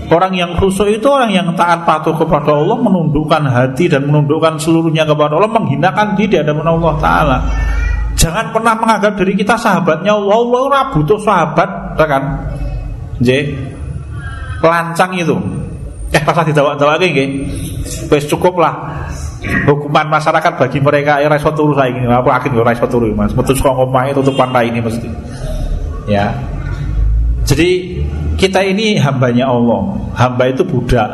[0.04, 5.08] Orang yang khusyuk itu orang yang taat patuh kepada Allah Menundukkan hati dan menundukkan seluruhnya
[5.08, 7.38] kepada Allah Menghinakan diri di hadapan Allah Ta'ala
[8.24, 10.32] Jangan pernah menganggap diri kita sahabatnya Allah.
[10.40, 12.22] Allah ora butuh sahabat, ya kan?
[13.20, 13.52] J.
[14.64, 15.36] Pelancang itu.
[16.08, 17.28] Eh pas didawak-dawake nggih.
[18.08, 19.04] Wis cukup lah.
[19.68, 22.00] Hukuman masyarakat bagi mereka ya iso turu saiki.
[22.00, 23.36] Aku yakin ora iso turu, Mas.
[23.36, 25.04] Metu saka omahe tutupan rai ini mesti.
[26.08, 26.32] Ya.
[27.44, 28.00] Jadi
[28.40, 30.00] kita ini hambanya Allah.
[30.16, 31.12] Hamba itu budak,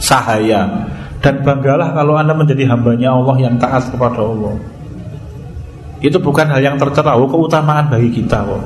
[0.00, 0.64] sahaya.
[1.20, 4.77] Dan banggalah kalau Anda menjadi hambanya Allah yang taat kepada Allah.
[5.98, 8.62] Itu bukan hal yang tercela, keutamaan bagi kita kok.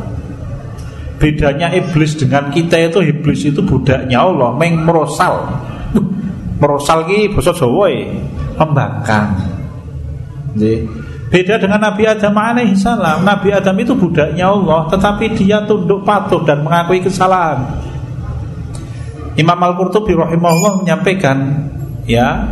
[1.16, 5.49] Bedanya iblis dengan kita itu iblis itu budaknya Allah, meng merosal.
[6.59, 8.11] Merosal ki basa Jawa e,
[8.59, 9.35] membangkang.
[11.33, 13.25] Beda dengan Nabi Adam alaihi salam.
[13.25, 17.81] Nabi Adam itu budaknya Allah, tetapi dia tunduk patuh dan mengakui kesalahan.
[19.40, 21.66] Imam Al-Qurtubi rahimahullah menyampaikan,
[22.05, 22.45] ya,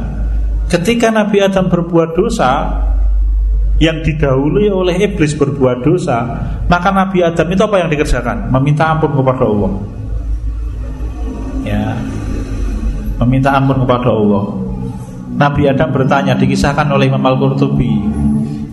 [0.72, 2.72] ketika Nabi Adam berbuat dosa,
[3.80, 6.20] yang didahului oleh iblis berbuat dosa,
[6.68, 8.52] maka Nabi Adam itu apa yang dikerjakan?
[8.52, 9.72] Meminta ampun kepada Allah.
[11.64, 11.96] Ya.
[13.24, 14.44] Meminta ampun kepada Allah.
[15.32, 18.04] Nabi Adam bertanya dikisahkan oleh Imam Al-Qurtubi.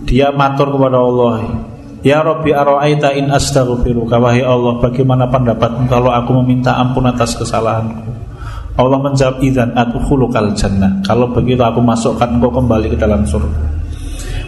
[0.04, 1.40] Dia matur kepada Allah,
[2.04, 8.06] Ya Rabbi ara'aita in astaghfiruka wahai Allah bagaimana pendapatmu kalau aku meminta ampun atas kesalahanku?
[8.78, 11.02] Allah menjawab idzan adkhulukal jannah.
[11.02, 13.77] Kalau begitu aku masukkan engkau kembali ke dalam surga.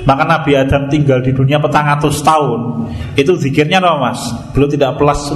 [0.09, 2.89] Maka Nabi Adam tinggal di dunia petang atus tahun
[3.21, 4.21] Itu zikirnya apa mas?
[4.57, 5.29] Beliau tidak pelas,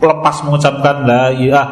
[0.00, 1.62] lepas mengucapkan La iya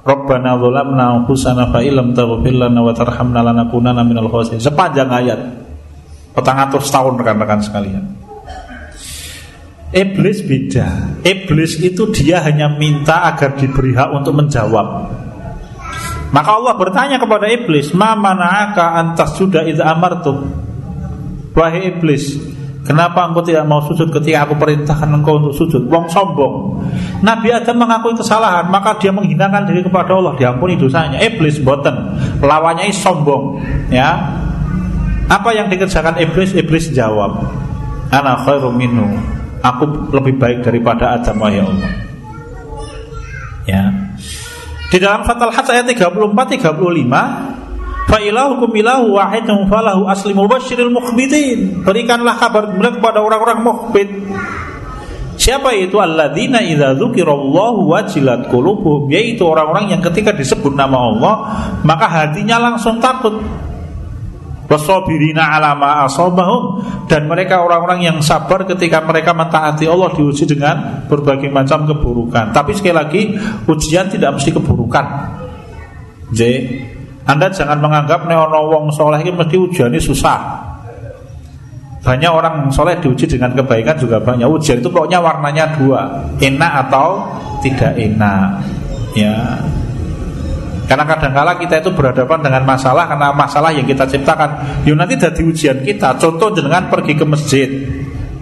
[0.00, 4.56] Rabbana dhulamna anfusana fa illam taghfir lana wa tarhamna lanakunanna minal khasirin.
[4.56, 5.40] Sepanjang ayat.
[6.32, 8.04] Petang atus tahun rekan-rekan sekalian.
[9.90, 11.20] Iblis beda.
[11.26, 15.10] Iblis itu dia hanya minta agar diberi hak untuk menjawab.
[16.30, 20.46] Maka Allah bertanya kepada iblis, "Ma mana'aka antas idza amartu?"
[21.54, 22.38] Wahai iblis,
[22.80, 25.84] Kenapa engkau tidak mau sujud ketika aku perintahkan engkau untuk sujud?
[25.92, 26.80] Wong sombong.
[27.20, 31.20] Nabi Adam mengakui kesalahan, maka dia menghinakan diri kepada Allah, diampuni dosanya.
[31.20, 31.92] Iblis boten,
[32.40, 33.60] lawannya sombong.
[33.92, 34.16] Ya,
[35.28, 36.56] apa yang dikerjakan iblis?
[36.56, 37.38] Iblis jawab,
[38.10, 39.06] Ana khairum minhu.
[39.60, 41.92] Aku lebih baik daripada Adam wahai Allah.
[43.68, 43.92] Ya.
[44.90, 46.16] Di dalam Fatal Hajj ayat 34
[46.58, 47.59] 35
[48.08, 51.84] Fa ilahukum ilahu wahidun falahu aslimu basyiril mukhbitin.
[51.84, 54.08] Berikanlah kabar gembira kepada orang-orang mukhbit.
[55.40, 61.34] Siapa itu alladzina idza dzukirallahu wajilat qulubuhum yaitu orang-orang yang ketika disebut nama Allah
[61.80, 63.40] maka hatinya langsung takut.
[64.70, 71.08] Wasabirina ala ma asabahum dan mereka orang-orang yang sabar ketika mereka mentaati Allah diuji dengan
[71.10, 72.54] berbagai macam keburukan.
[72.54, 73.22] Tapi sekali lagi
[73.66, 75.06] ujian tidak mesti keburukan.
[76.30, 76.40] J
[77.30, 80.38] anda jangan menganggap neono wong soleh ini mesti ujiannya susah.
[82.02, 87.22] Banyak orang soleh diuji dengan kebaikan juga banyak ujian itu pokoknya warnanya dua, enak atau
[87.62, 88.66] tidak enak.
[89.14, 89.62] Ya,
[90.90, 94.82] karena kadang-kala kita itu berhadapan dengan masalah karena masalah yang kita ciptakan.
[94.82, 96.18] Yuk nanti jadi ujian kita.
[96.18, 97.70] Contoh dengan pergi ke masjid,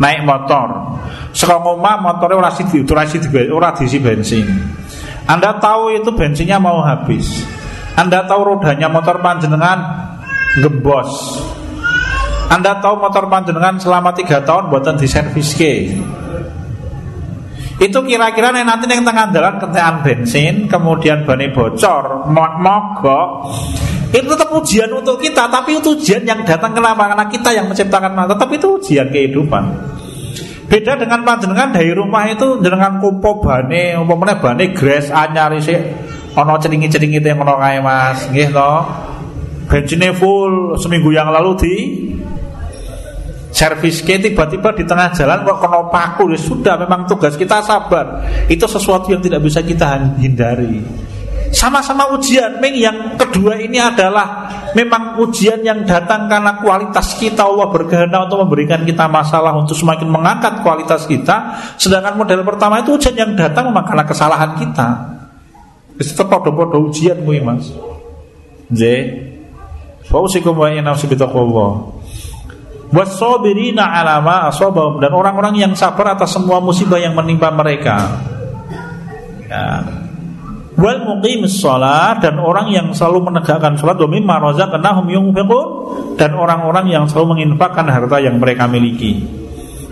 [0.01, 0.97] naik motor.
[1.37, 2.81] Sekarang omah motornya ora sidi,
[3.53, 4.49] ora diisi bensin.
[5.29, 7.45] Anda tahu itu bensinnya mau habis.
[7.99, 9.79] Anda tahu rodanya motor panjenengan
[10.63, 11.11] gembos.
[12.47, 15.99] Anda tahu motor panjenengan selama tiga tahun buatan di servis ke.
[17.83, 23.29] Itu kira-kira nih nanti yang tengah jalan kentean bensin, kemudian bani bocor, mogok,
[24.11, 27.07] itu tetap ujian untuk kita, tapi itu ujian yang datang kenapa?
[27.07, 29.63] Karena kita yang menciptakan mata, tapi itu ujian kehidupan.
[30.67, 35.79] Beda dengan panjenengan dari rumah itu jenengan kupo bane, umpamanya bane gres anyar sih
[36.39, 38.73] ono ceringi-ceringi yang ono kae Mas, nggih to.
[39.69, 41.75] Bensinnya full seminggu yang lalu di
[43.53, 46.33] servis tiba-tiba di tengah jalan kok kena paku.
[46.33, 48.25] Ya sudah memang tugas kita sabar.
[48.49, 50.81] Itu sesuatu yang tidak bisa kita hindari.
[51.53, 52.61] Sama-sama ujian.
[52.65, 57.45] Meng yang kedua ini adalah memang ujian yang datang karena kualitas kita.
[57.45, 61.61] Allah berkehendak untuk memberikan kita masalah untuk semakin mengangkat kualitas kita.
[61.77, 65.18] Sedangkan model pertama itu ujian yang datang memang karena kesalahan kita
[65.99, 67.75] Wis padha-padha ujian kuwi, Mas.
[68.71, 69.29] Nggih.
[70.09, 71.71] Fausikum wa inna Allah.
[72.89, 78.17] Wasabirina ala ma asabahum dan orang-orang yang sabar atas semua musibah yang menimpa mereka.
[79.45, 79.85] Ya.
[80.79, 85.69] Wal muqimis shalah dan orang yang selalu menegakkan salat wa mimma razaqnahum yunfiqun
[86.17, 89.27] dan orang-orang yang selalu menginfakkan harta yang mereka miliki.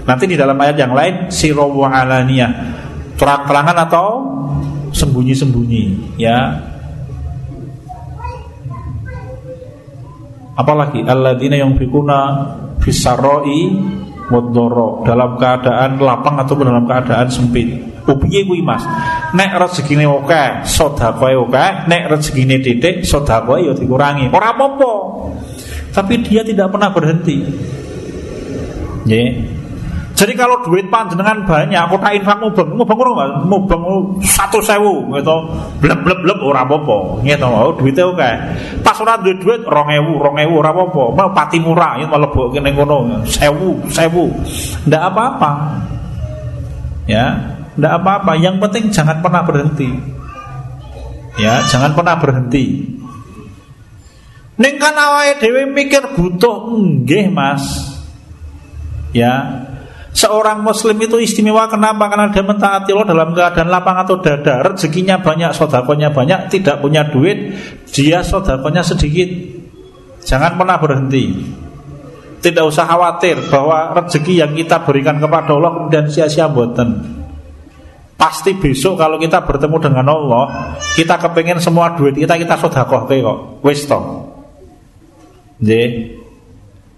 [0.07, 2.51] Nanti di dalam ayat yang lain sirra wa alaniyah
[3.19, 4.07] terang-terangan atau
[5.17, 5.85] sembunyi-sembunyi
[6.21, 6.61] ya.
[10.57, 12.21] Apalagi alladzina yang fikuna
[12.85, 13.73] fisaroi
[14.29, 17.97] wadoro dalam keadaan lapang atau dalam keadaan sempit.
[18.07, 18.85] Upiye kuwi Mas?
[19.33, 24.29] Nek rezekine oke sedekah oke nek rezekine titik sedekah ya dikurangi.
[24.29, 24.93] Ora apa-apa.
[25.97, 27.41] Tapi dia tidak pernah berhenti.
[29.09, 29.56] Nggih
[30.17, 33.85] jadi kalau duit panjenengan banyak, aku tak infak mubeng, mubeng ora mubeng
[34.25, 35.37] satu sewu, gitu,
[35.85, 36.65] bleb bleb bleb ora
[37.21, 38.31] gitu, oh, duitnya oke.
[38.81, 42.33] Pas ora duit duit, rong ewu, rong ewu ora apa-apa, mau pati murah, itu malah
[42.33, 44.33] bawa kene ngono, sewu, sewu,
[44.89, 45.53] ndak apa-apa,
[47.05, 47.37] ya,
[47.77, 48.41] ndak apa-apa.
[48.41, 49.93] Yang penting jangan pernah berhenti,
[51.37, 52.97] ya, jangan pernah berhenti.
[54.57, 57.93] Neng kan awake dhewe mikir butuh nggih Mas.
[59.13, 59.66] Ya,
[60.17, 62.09] Seorang muslim itu istimewa kenapa?
[62.09, 67.05] Karena dia mentaati Allah dalam keadaan lapang atau dada Rezekinya banyak, sodakonya banyak Tidak punya
[67.05, 67.53] duit,
[67.93, 69.29] dia sodakonya sedikit.
[70.25, 71.25] Jangan pernah berhenti.
[72.41, 77.01] Tidak usah khawatir bahwa rezeki yang kita berikan kepada Allah Kemudian sia-sia buatan
[78.17, 80.45] Pasti besok kalau kita bertemu dengan Allah
[80.95, 83.39] Kita kepengen semua duit kita, kita sodakoh kok.
[83.65, 84.31] Wis toh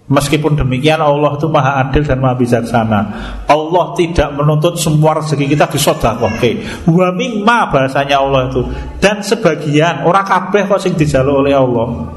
[0.09, 2.99] Meskipun demikian Allah itu maha adil dan maha bijaksana.
[3.45, 8.65] Allah tidak menuntut semua rezeki kita disodakoke Wa mimma bahasanya Allah itu.
[8.97, 12.09] Dan sebagian orang kabeh kok sing dijaluk oleh Allah.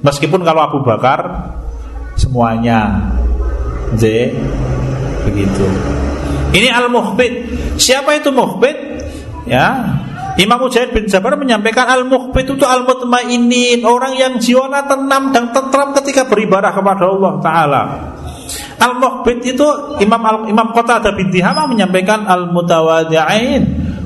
[0.00, 1.50] Meskipun kalau Abu Bakar
[2.14, 3.10] Semuanya.
[3.98, 4.30] J
[5.26, 5.66] Begitu.
[6.54, 7.32] Ini al-muhbid
[7.74, 8.78] Siapa itu muhbid?
[9.50, 9.98] Ya
[10.38, 16.28] Imam Mujahid bin Jabar menyampaikan al-mukhbit itu al-mutmainin, orang yang jiwanya tenang dan tentram ketika
[16.30, 17.82] beribadah kepada Allah taala.
[18.78, 19.66] Al-mukhbit itu
[19.98, 23.62] Imam Al Imam Qatadah bin Dihama menyampaikan al-mutawadi'in,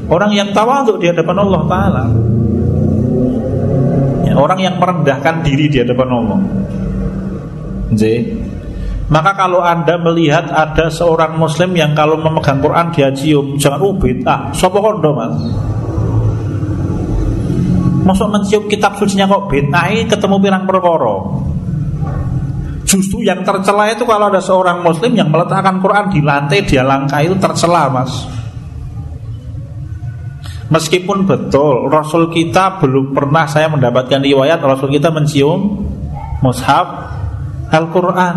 [0.08, 2.04] orang yang tawadhu di hadapan Allah taala.
[4.24, 6.38] Ya, orang yang merendahkan diri di hadapan Allah.
[7.94, 8.20] Jadi,
[9.04, 14.24] Maka kalau anda melihat ada seorang muslim yang kalau memegang Quran dia cium Jangan ubit,
[14.24, 15.36] ah, sopo kondo mas
[18.04, 21.16] Masuk mencium kitab sucinya kok betai ketemu pirang perkara?
[22.84, 27.24] Justru yang tercela itu kalau ada seorang muslim yang meletakkan Quran di lantai dia langkah
[27.24, 28.28] itu tercela mas.
[30.68, 35.80] Meskipun betul Rasul kita belum pernah saya mendapatkan riwayat Rasul kita mencium
[36.44, 36.86] mushaf
[37.72, 38.36] Al-Quran.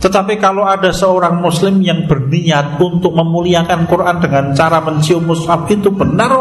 [0.00, 5.88] Tetapi kalau ada seorang muslim yang berniat untuk memuliakan Quran dengan cara mencium mushaf itu
[5.88, 6.32] benar.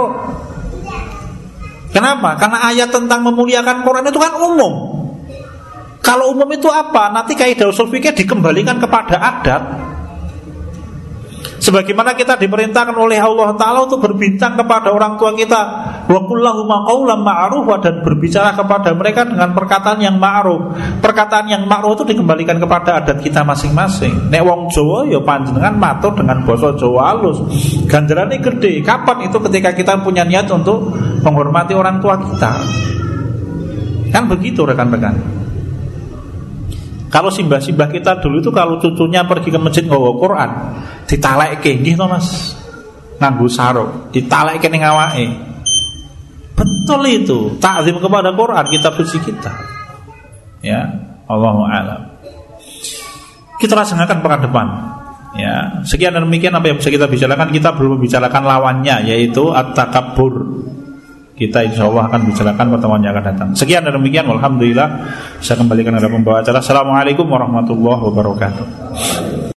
[1.93, 2.35] Kenapa?
[2.41, 4.73] Karena ayat tentang memuliakan Quran itu kan umum.
[6.03, 7.13] Kalau umum itu apa?
[7.13, 9.63] Nanti kaidah usul fikih dikembalikan kepada adat.
[11.63, 15.61] Sebagaimana kita diperintahkan oleh Allah Ta'ala untuk berbincang kepada orang tua kita
[16.03, 16.19] Wa
[17.15, 20.75] ma'ruf Dan berbicara kepada mereka dengan perkataan yang ma'ruf.
[20.99, 24.27] Perkataan yang ma'ruf itu dikembalikan kepada adat kita masing-masing.
[24.27, 29.71] Nek wong Jawa ya panjenengan matur dengan bahasa Jawa halus ini gede Kapan itu ketika
[29.71, 30.91] kita punya niat untuk
[31.23, 32.51] menghormati orang tua kita?
[34.11, 35.15] Kan begitu rekan-rekan.
[37.13, 40.49] Kalau simbah-simbah kita dulu itu kalau cucunya pergi ke masjid nggawa Quran,
[41.05, 41.77] ditalekke.
[41.77, 42.57] Nggih to Mas.
[43.21, 45.52] Nganggo sarung, ditalekke ning.
[46.53, 49.51] Betul itu, takzim kepada Quran kitab suci kita.
[50.63, 50.87] Ya,
[51.27, 52.01] Allahu a'lam.
[53.59, 54.67] Kita laksanakan pekan depan.
[55.33, 57.49] Ya, sekian dan demikian apa yang bisa kita bicarakan.
[57.49, 60.61] Kita belum membicarakan lawannya yaitu at-takabbur.
[61.33, 63.49] Kita insya Allah akan bicarakan pertemuan yang akan datang.
[63.57, 64.29] Sekian dan demikian.
[64.29, 64.89] Alhamdulillah.
[65.41, 66.61] Saya kembalikan kepada pembawa acara.
[66.61, 68.65] Assalamualaikum warahmatullahi wabarakatuh.